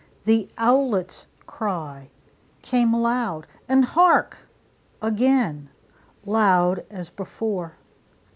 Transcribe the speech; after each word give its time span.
The 0.23 0.49
owlet's 0.57 1.27
cry 1.45 2.09
Came 2.63 2.91
loud 2.91 3.45
and 3.69 3.85
hark, 3.85 4.39
again! 4.99 5.69
loud 6.25 6.85
as 6.89 7.11
before. 7.11 7.75